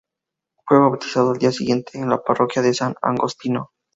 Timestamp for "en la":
1.99-2.23